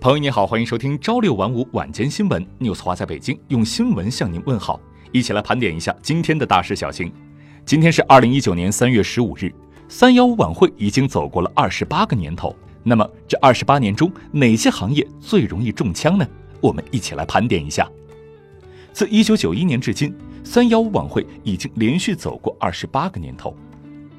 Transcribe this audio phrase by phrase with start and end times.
[0.00, 4.78] 朋友你好，欢迎收听朝六晚五晚间新闻，news 华在北京用新闻向您问好，
[5.10, 7.12] 一起来盘点一下今天的大事小情。
[7.66, 9.52] 今天是二零一九年三月十五日，
[9.88, 12.54] 三幺五晚会已经走过了二十八个年头。
[12.84, 16.24] 那么这二十八年中，哪些行业最容易中枪呢？
[16.60, 17.90] 我们一起来盘点一下。
[18.92, 23.52] 自一九九一年至今，三幺五晚会已经连续走过二十八个年头，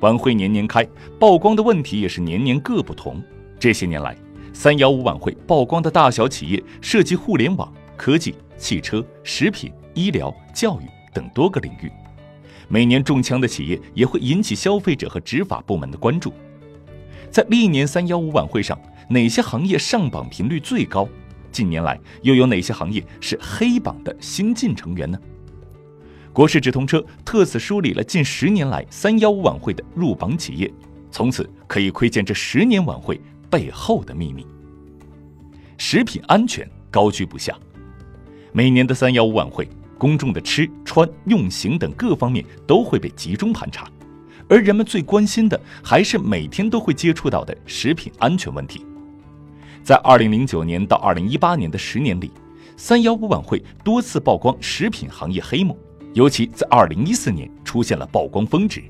[0.02, 0.86] 晚会年年开，
[1.18, 3.24] 曝光的问题也是年年各不同。
[3.58, 4.14] 这些年来，
[4.54, 11.92] 三幺五晚会曝光的大小企业涉及互联网、科技、汽车、食品、医疗、教育等多个领域。
[12.68, 16.34] 每年中枪的企业也会引起消费者和执法部门的关注。
[17.32, 21.08] 在历年三幺五晚会上，哪些行业上榜频率最高？
[21.52, 25.20] 近年来又有哪些行业是黑榜的新晋成员呢？
[26.32, 30.72] 国事直通车特此梳理了近十年来三幺五晚会的入榜企业，
[31.10, 33.20] 从此可以窥见这十年晚会。
[33.50, 34.46] 背后的秘密，
[35.78, 37.56] 食品安全高居不下。
[38.52, 43.90] 每年的三幺五晚会，公众的吃穿用行等各方面都会被集中盘查，
[44.48, 48.86] 而人们最关心的还是每天都会接触到的食品安全问题。
[49.84, 52.32] 在二零零九年到二零一八年的十年里，
[52.78, 55.78] 三幺五晚会多次曝光食品行业黑幕，
[56.14, 58.84] 尤其在二零一四年出现了曝光峰值。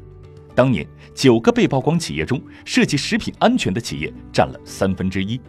[0.55, 5.39] 当年九个被曝光企业中，涉及食品安全的企业占了三分之一。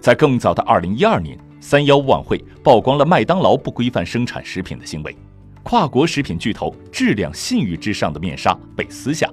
[0.00, 5.16] 在更早的二零一二年，三幺五晚会曝光了麦当劳不规范生产食品的行为，
[5.62, 9.28] 跨国食品巨头质量信誉之上的面纱被撕下。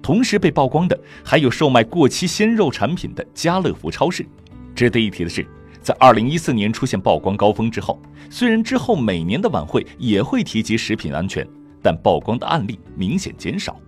[0.00, 4.26] 同时被曝光的还有售卖过期鲜肉产品的家乐福超市。
[4.74, 5.46] 值得一提的是，
[5.80, 11.46] 在二零一四年出现曝光高峰之后，虽然之后每年的晚会也会提及食品安全，
[11.80, 13.78] 但曝光的案例明显减少。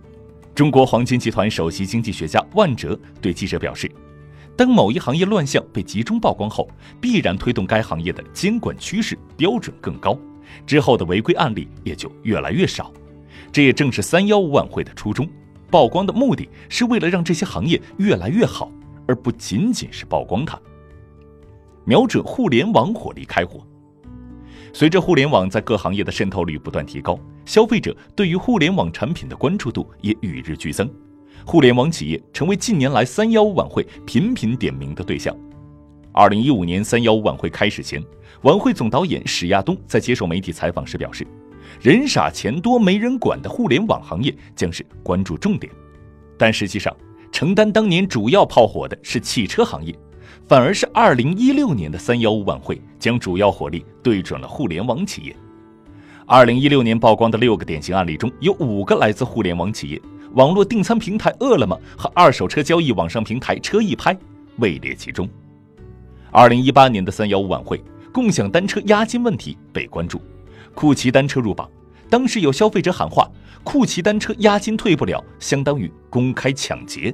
[0.55, 3.91] 中国黄金集团首席经济学家万哲对记者表示
[4.55, 6.65] ：“当某一行业乱象被集中曝光后，
[7.01, 10.17] 必然推动该行业的监管趋势标准更高，
[10.65, 12.89] 之后的违规案例也就越来越少。
[13.51, 15.27] 这也正是三幺五晚会的初衷，
[15.69, 18.71] 曝光的目的是为了让这些行业越来越好，
[19.09, 20.57] 而不仅仅是曝光它。
[21.83, 23.59] 瞄准互联网火力开火。”
[24.77, 30.91] 随着互联网在各行业的渗透率不断提高，消费者对于互联网产品的关注度也与日俱增，
[31.45, 35.33] 互联网企业成为近年来三幺五晚会频频点名的对象。
[36.11, 38.03] 二零一五年三幺五晚会开始前，
[38.41, 41.25] 晚会总导演史亚东在接受媒体采访时表示
[41.79, 45.71] ：“人傻钱多没人管的互联网行业将是关注重点。”
[46.37, 46.93] 但实际上，
[47.31, 49.97] 承担当年主要炮火的是汽车行业。
[50.47, 55.35] 反而是二零一六年的三幺五晚会将主要火力对准了互联网企业。
[56.27, 59.99] 二零一六年曝光的六个典型案例中有五个来自互联网企业，
[60.33, 64.15] 网络订餐平台饿了么和二手车交易网上平台车易拍
[64.57, 65.27] 位列其中。
[66.29, 70.21] 二零一八年的三幺五晚会，共享单车押金问题被关注，
[70.75, 71.67] 酷骑单车入榜，
[72.07, 73.27] 当时有消费者喊话
[73.63, 77.11] ：“酷骑单车押金退不了，相当于公开抢劫。”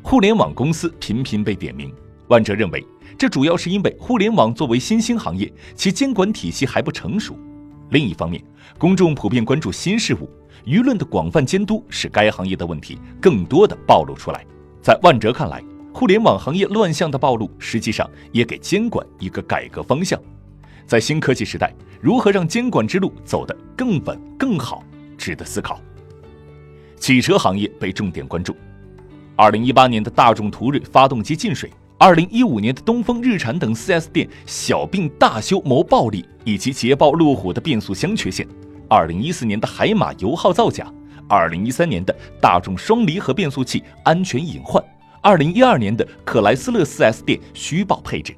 [0.00, 1.92] 互联网公司频频被点名。
[2.28, 2.84] 万哲认为，
[3.16, 7.36] 这主要是因为互联网作为新兴行业，其监管体系还不成熟。
[7.90, 8.42] 另一方面，
[8.78, 10.28] 公众普遍关注新事物，
[10.64, 14.44] 舆论的广泛监督使该行业的问题更多的暴露出来。
[14.82, 20.20] 在万哲看来，互联网行业乱象的暴露，实际上也给监管一个改革方向。
[20.84, 24.82] 在新科技时代，如何让监管之路走得更稳更好，
[25.16, 25.80] 值得思考。
[26.96, 28.56] 汽车行业被重点关注。
[29.36, 31.70] 二零一八年的大众途锐发动机进水。
[31.98, 38.46] 二零一五年的东风日产等 4S 店小病大修谋暴利，以及捷豹路虎的变速箱缺陷；
[38.86, 40.84] 二零一四年的海马油耗造假；
[41.26, 44.78] 二零一三年的大众双离合变速器安全隐患；
[45.22, 48.36] 二零一二年的克莱斯勒 4S 店虚报配置，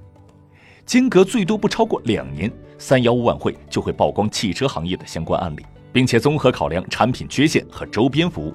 [0.87, 2.49] 间隔最多不超过两年，
[2.79, 8.55] 三幺五晚会就会曝光汽车行业的相关案例，并且综合考量产品缺陷和周边服务。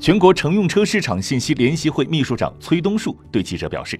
[0.00, 3.98] 全国乘用车市场信息联席会秘书长崔东树对记者表示。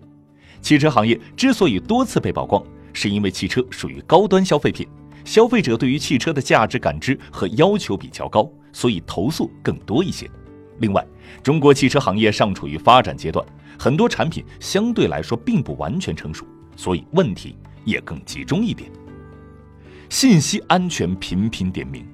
[0.65, 4.89] 汽车行业之所以多次被曝光，是因为汽车属于高端消费品，
[5.23, 10.29] 消费者对于汽车的价值感知和要求比较高，所以投诉更多一些。
[10.79, 11.07] 另外，
[11.43, 13.45] 中国汽车行业尚处于发展阶段，
[13.79, 16.47] 很多产品相对来说并不完全成熟，
[16.77, 17.55] 所以问题
[17.85, 18.91] 也更集中一点。
[20.09, 22.07] 信息安全频频点名，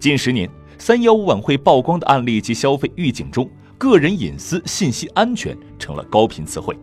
[0.00, 6.76] 近十年三幺五晚会曝光的案例及消费预警中，个人隐私、信息安全成了高频词汇。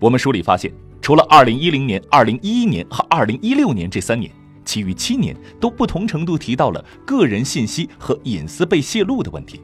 [0.00, 0.72] 我们梳理发现，
[1.02, 4.30] 除了2010年、2011年和2016年这三年，
[4.64, 9.60] 其余七年都不同程度提到了个人信息和隐私被泄露的问题。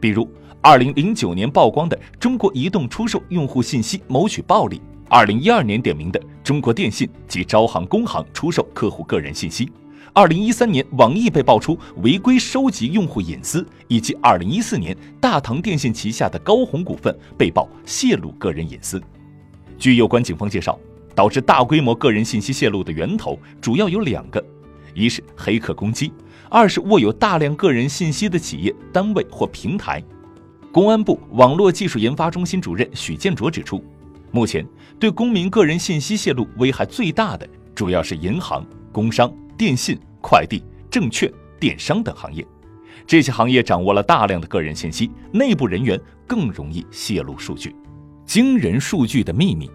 [0.00, 0.28] 比如
[0.62, 9.64] ，2009年曝光的中国移动出售用户信息谋取暴利二零一二年点名的中国电信及招行、工行出售客户个人信息；
[10.12, 19.00] 二零一三年网易被爆出违规收集用户隐私，以及二零一四年大唐电信旗下的高鸿股份被曝泄露个人隐私。
[19.78, 20.78] 据有关警方介绍，
[21.14, 24.44] 导致大规模个人信息泄露的源头主要有两个：
[24.92, 26.12] 一是黑客攻击，
[26.48, 30.02] 二是握有大量个人信息的企业、单位或平台。
[30.72, 33.82] 公安部网络技术研发中心主任许建卓指出，
[34.32, 34.66] 目前
[34.98, 42.46] 对公民个人信息泄露危害最大的，主要是银行、工商、电信、快递、证券、电商等行业。
[43.06, 47.74] 这些行业掌握了大量的个人信息，内部人员更容易泄露数据。
[48.28, 49.70] 惊人数据的秘密。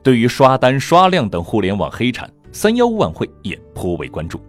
[0.00, 4.40] 对于刷单、刷量等互联网黑产，三幺五晚会也颇为关注。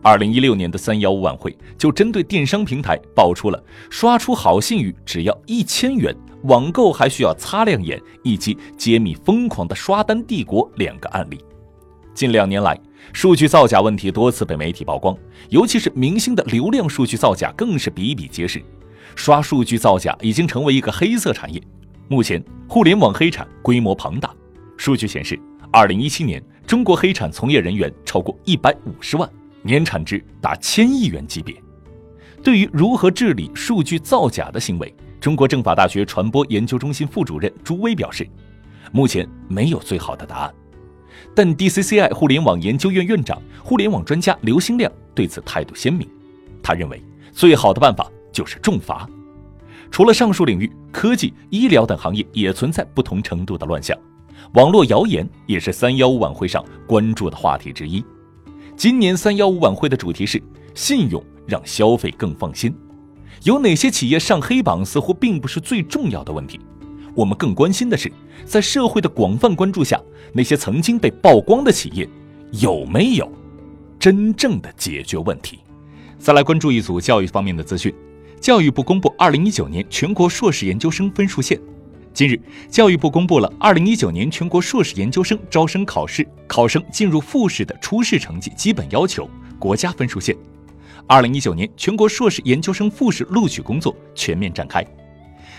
[0.00, 11.38] 二零一六年的三幺五晚会就针对电商平台爆出了刷出好信誉只要一千元，网购还需要擦亮眼，以及揭秘疯狂的刷单帝国两个案例。
[12.14, 12.78] 近两年来，
[13.12, 15.14] 数据造假问题多次被媒体曝光，
[15.50, 18.62] 尤其是明星的流量数据造假更是比比皆是。
[19.14, 21.62] 刷数据造假已经成为一个黑色产业。
[22.08, 24.30] 目前，互联网黑产规模庞大。
[24.76, 25.40] 数据显示，
[25.70, 29.28] 二零一七年中国黑产从业人员超过一百五十万。
[29.66, 31.56] 年产值达千亿元级别。
[32.42, 38.28] 对于如何治理数据造假的行为，中国政法大学传播研究中心副主任朱威表示，
[38.92, 40.54] 目前没有最好的答案。
[41.34, 46.06] 但 DCCI 互联网研究院院长、互联网专家刘兴亮对此态度鲜明，
[46.62, 47.02] 他认为
[47.32, 49.08] 最好的办法就是重罚。
[49.94, 53.96] 除了上述领域，科技、医疗等行业也存在不同程度的乱象，
[54.54, 58.04] 网络谣言也是三幺五晚会上关注的话题之一。
[58.76, 60.42] 今年三幺五晚会的主题是
[60.74, 62.74] “信用让消费更放心”。
[63.44, 66.58] 有哪些企业上黑榜，似乎并不是最重要的问题。
[67.14, 68.10] 我们更关心的是，
[68.44, 70.02] 在社会的广泛关注下，
[70.32, 72.08] 那些曾经被曝光的企业
[72.50, 73.30] 有没有
[74.00, 75.60] 真正的解决问题？
[76.18, 77.94] 再来关注一组教育方面的资讯：
[78.44, 81.58] 教育部公布二零一九年全国硕士研究生分数线。
[82.12, 82.38] 近日，
[82.68, 89.26] 教育部公布了二零一九年全国硕士研究生招生考试考生进入复试的初试成绩基本要求
[89.58, 90.36] 国家分数线。
[91.06, 94.84] 二零一九年全国硕士研究生复试录取工作全面展开。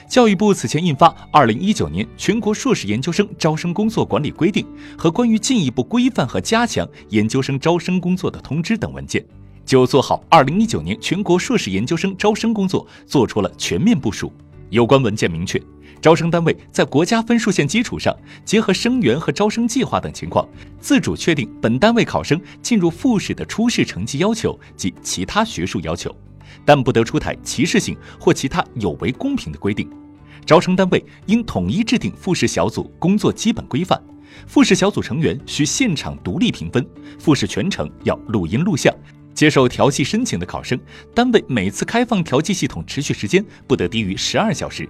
[0.08, 4.64] 教育部此前印发《二零一九年全国硕士研究生招生工作管理规定》
[4.96, 9.26] 和关于进一步规范和加强研究生招生工作的通知等文件，
[9.66, 14.32] 就做好二零一九年全国硕士研究生招生工作做出了全面部署。
[14.70, 15.62] 有关文件明确。
[16.02, 20.48] 招生单位在国家分数线基础上，结合生源和招生计划等情况，
[20.80, 26.16] 自主确定本单位考生进入复试的初试成绩要求及其他学术要求，
[26.64, 29.90] 但不得出台歧视性或其他有违公平的规定。
[30.46, 34.00] 招生单位应统一制定复试小组工作基本规范，
[34.46, 36.86] 复试小组成员需现场独立评分，
[37.18, 38.94] 复试全程要录音录像。
[39.36, 40.80] 接受调剂申请的考生，
[41.14, 44.90] 单位每次开放调剂系统持续时间不得低于十二小时。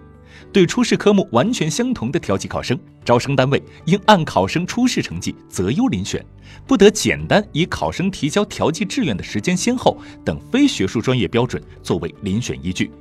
[0.53, 6.23] 对初试科目完全相同的调剂考生，招生单位应按考生初试成绩择优遴选，
[6.67, 12.91] 不得简单以考生提交调剂志愿的时间先后等非学术专业标准作为遴选依据。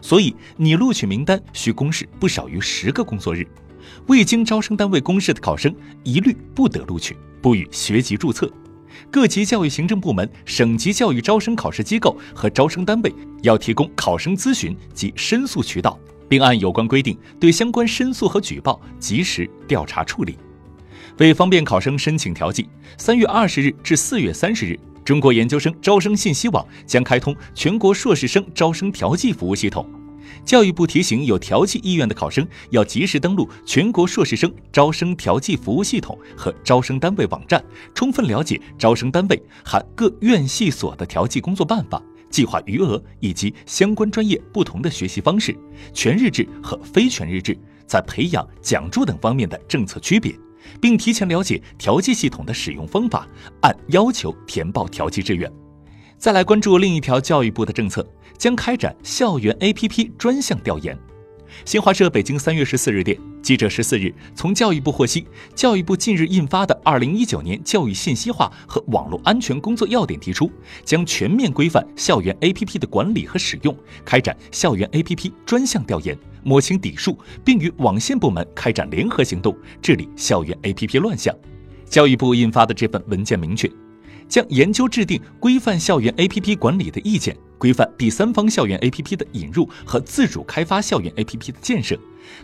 [0.00, 3.46] 所以，拟录取名单需公示不少于十个工作日，
[4.06, 8.50] 未经招生单位公示的考生一律不得录取，不予学籍注册。
[9.10, 15.98] 各级教育行政部门、省级教育招生考试机构和招生单位要提供考生咨询及申诉渠道。
[16.28, 20.36] 并按有关规定对相关申诉和举报及时调查处理。
[21.18, 29.88] 为方便考生申请调剂，三月二十日至四月三十日，中国研究生招生信息网将开通全国硕士生招生调剂服务系统。
[30.44, 37.62] 教育部提醒有调剂意愿的考生，要及时登录全国硕士生招生调剂服务系统和招生单位网站，
[37.94, 42.02] 充分了解招生单位含各院系所的调剂工作办法。
[42.30, 45.56] 计划余额以及相关专业不同的学习方式，
[45.92, 50.34] 全日制和非全日制，在培养、讲助等方面的政策区别，
[50.80, 53.28] 并提前了解调剂系统的使用方法，
[53.60, 55.48] 按要求填报调剂志愿。
[56.24, 58.02] 再来关注另一条教育部的政策，
[58.38, 60.98] 将开展校园 APP 专项调研。
[61.66, 70.50] 新华社北京三月十四日电，记者十四日从教育部获悉，教育部近日印发的《二零一九年教育信息化和网络安全工作要点》提出，
[70.82, 81.36] 将全面规范校园 APP 的管理和使用，开展校园 APP 专项调研，摸清底数，并与网信部门开展联合行动，治理校园 APP 乱象。
[81.84, 83.70] 教育部印发的这份文件明确，
[84.34, 87.36] 将研究制定规范校园 APP 管理的意见。
[87.56, 91.96] 规范第三方校园 APP 的引入和自主开发校园 APP 的建设，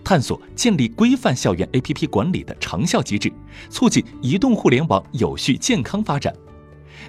[0.05, 3.33] 探索建立规范校园 APP 管理的长效机制，
[3.71, 6.33] 促进移动互联网有序健康发展。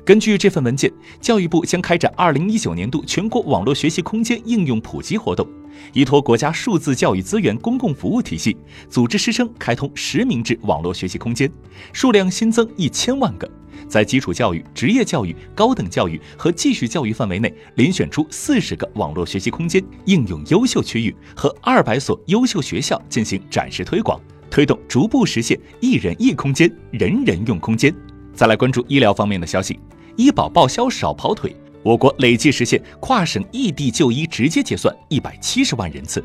[0.04, 5.48] 根据这份文件，教育部将开展二零一九年度全国网络学习空间应用普及活动，
[5.94, 8.58] 依托国家数字教育资源公共服务体系，
[8.90, 11.52] 组织师生开通实名制网络学习空间，
[11.94, 13.48] 数量新增一千万个。
[13.92, 24.18] 在基础教育、职业教育、高等教育和继续教育范围内，遴选出四十个网络学习空间应用优秀区域和二百所优秀学校进行展示推广，
[24.50, 27.94] 推动逐步实现一人一空间、人人用空间。
[28.34, 29.78] 再来关注医疗方面的消息，
[30.16, 36.24] 医保报销少跑腿，我国累计实现跨省异地就医直接结算一百七十万人次。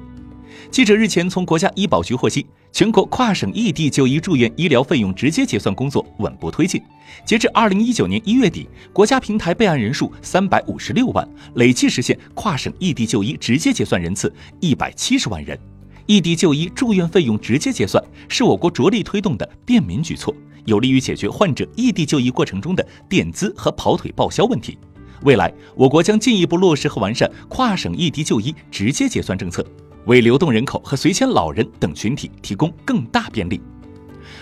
[0.76, 6.82] 记者日前从国家医保局获悉，全国跨省异地就医住院医疗费用直接结算工作稳步推进。
[7.24, 14.30] 截至二零一九年一月底，国家平台备案人数三百五十六万，累计实现跨省异地就医直接结算人次
[14.60, 15.58] 一百七十万人。
[16.04, 24.76] 异地就医住院费用直接结算是我国着力推动的便民举措，有利于解决患者异地就医过程中的垫资和跑腿报销问题。
[25.22, 29.64] 未来，我国将进一步落实和完善跨省异地就医直接结算政策。
[30.06, 33.60] 为流动人口和随迁老人等群体提供更大便利。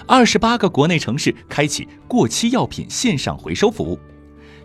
[0.07, 3.99] 二十八个国内城市开启过期药品线上回收服务，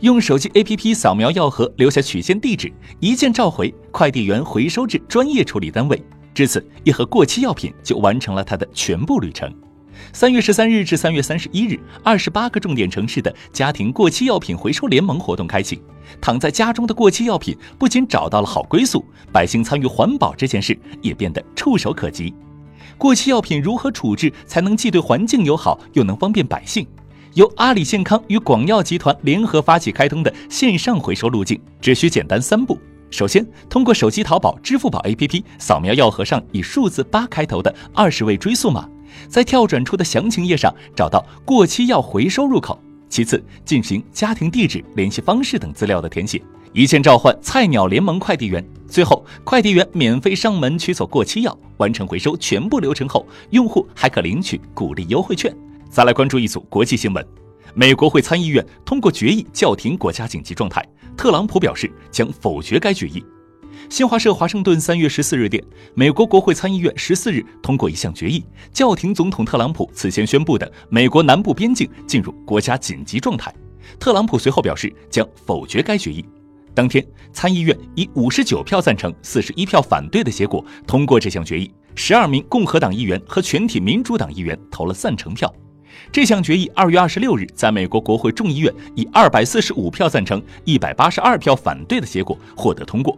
[0.01, 6.01] 用手机 APP 扫描药盒，留下取件地址，一键召回，快递员回收至专业处理单位。
[6.34, 9.53] 至此，一盒过期药品就完成了它的全部旅程。
[10.13, 15.82] 三月十三日至三月三十一日，二十八个重点城市的家庭过期药品回收联盟活动开启。
[16.20, 22.34] 躺在家中的过期药品不仅找到了好归宿，百姓参与环保这件事也变得触手可及。
[22.98, 26.86] 过期药品如何处置才能既对环境友好，又能方便百姓？
[27.36, 32.77] 由阿里健康与广药集团联合发起开通的线上回收路径，只需简单三步：
[33.12, 38.89] 首先，通过手机淘宝、支付宝 APP 扫描药盒上以数字八开头的二十位追溯码。
[39.27, 42.79] 在跳转出的详情页上找到过期药回收入口。
[43.09, 46.39] 其次，进行家庭地址、联系方式等资料的填写，
[46.73, 48.63] 一键召唤菜鸟联盟快递员。
[48.87, 55.51] 最后，快递员免费上门取走过期药，完成回收全部流程后，用户还可领取鼓励优惠券。
[55.89, 57.25] 再来关注一组国际新闻：
[57.73, 60.87] 美国会参议院通过决议叫停国家紧急状态，
[61.17, 63.23] 特朗普表示将否决该决议。
[63.89, 73.53] 新华社华盛顿三月十四日电，美国国会参议院十四日通过一项决议，叫停总统特朗普此前宣布的美国南部边境进入国家紧急状态。
[73.99, 76.23] 特朗普随后表示将否决该决议。
[76.75, 85.51] 当天，参议院以五十九票赞成、四十一票反对的结果通过这项决议，十二名共和党议员和全体民主党议员投了赞成票。
[86.11, 93.17] 这项决议二月二十六日在美国国会众议院以二百四十五票赞成、一百八十二票反对的结果获得通过。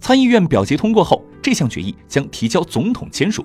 [0.00, 3.44] 参议院表决通过后，这项决议将提交总统签署。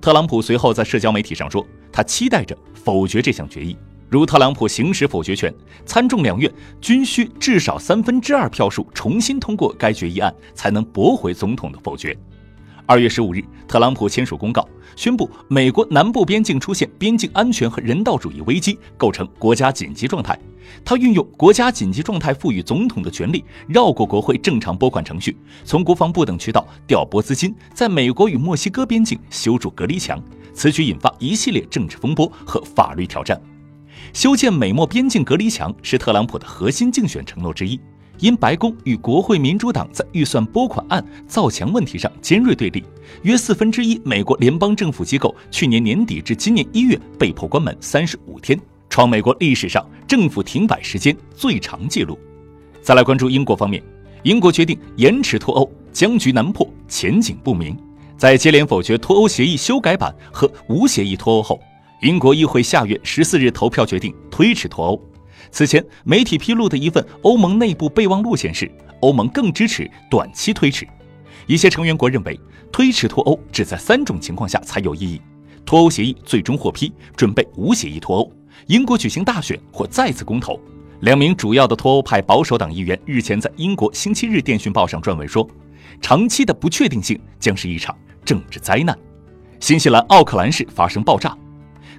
[0.00, 3.76] 特朗普随后在社交媒体上说，他期待着否决这项决议。
[4.10, 5.52] 如特朗普行使否决权，
[5.84, 12.16] 参众两院均需至少三分之二票数重新通过该决议案，才能驳回总统的否决。
[12.88, 14.66] 二月十五日，特朗普签署公告，
[14.96, 20.40] 宣布美国南部边境出现边境安全和人道主义危机，构成国家紧急状态。
[20.82, 30.18] 他运用国家紧急状态赋予总统的权利，绕过国会正常拨款程序，从国防部等渠道调拨资金，在美国与墨西哥边境修筑隔离墙。
[30.54, 33.38] 此举引发一系列政治风波和法律挑战。
[34.14, 37.78] 修建美墨边境隔离墙是特朗普的核心竞选承诺之一。
[38.20, 42.82] 因白宫与国会民主党在预算拨款案造墙问题上尖锐对立，
[43.22, 48.58] 约四分之一美国联邦政府机构去年年底至今年一月被迫关门三十五天，
[48.90, 52.18] 创美国历史上政府停摆时间最长记录。
[52.82, 53.82] 再来关注英国方面，
[54.24, 57.76] 英国决定延迟脱欧，僵局难破，前景不明。
[58.16, 61.60] 在接连否决脱欧协议修改版和无协议脱欧后，
[62.02, 65.00] 英国议会下月十四日投票决定推迟脱欧。
[65.50, 70.86] 此前，媒体披露的一份欧盟内部备忘录显示，欧盟更支持短期推迟。
[71.46, 72.38] 一些成员国认为，
[72.70, 75.20] 推迟脱欧只在三种情况下才有意义：
[75.64, 78.32] 脱欧协议最终获批，准备无协议脱欧，
[78.66, 80.60] 英国举行大选或再次公投。
[81.00, 85.48] 两名主要的脱欧派保守党议员日前在英国《星期日电讯报》上撰文说
[86.02, 88.98] ：“长期的不确定性将是一场政治灾难。”
[89.60, 91.36] 新西兰奥克兰市发生爆炸。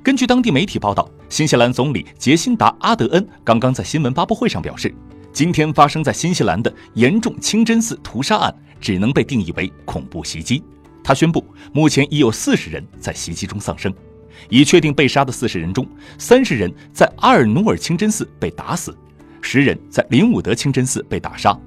[0.01, 4.93] 根据当地媒体报道，新西兰总理杰辛达·阿德恩刚刚在新闻发布会上表示，
[5.33, 10.63] 今天发生在新西兰的严重清真寺屠杀案只能被定义为恐怖袭击。
[11.03, 13.93] 他宣布，目前已有四十人在袭击中丧生，
[14.47, 15.85] 已确定被杀的四十人中，
[16.17, 18.95] 三十人在阿尔努尔清真寺被打死，
[19.41, 21.57] 十人在林伍德清真寺被打杀。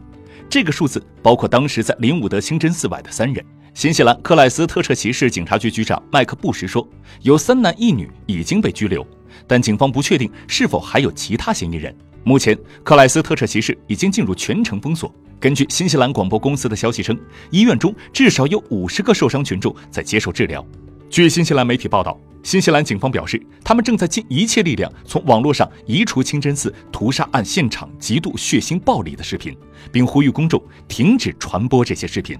[0.48, 3.44] 这个数字包括当时在林伍德清真寺外的三人。
[3.74, 6.86] 新西兰克莱斯特彻骑士警察局局长麦克布什说，
[7.22, 9.04] 有三男一女已经被拘留，
[9.46, 11.94] 但警方不确定是否还有其他嫌疑人。
[12.22, 15.12] 目前，克莱斯特彻骑士已经进入全城封锁。
[15.40, 17.18] 根据新西兰广播公司的消息称，
[17.50, 20.64] 医院中至少有五十个受伤群众在接受治疗。
[21.08, 29.56] 据新西兰媒体报道，新西兰警方表示，他们正在尽一切力量从网络上移除清真寺屠杀案现场极度血腥暴力的视频，
[29.90, 32.38] 并呼吁公众停止传播这些视频。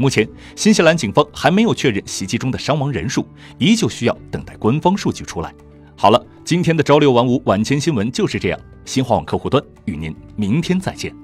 [0.00, 0.26] 目前，
[0.56, 3.26] 新西兰警方还没有确认袭击中的伤亡人数，
[3.58, 5.54] 依旧需要等待官方数据出来。
[5.94, 8.58] 好了，今天的朝六晚五晚间新闻就是这样。
[8.86, 11.14] 新华网客户端与您明天再见。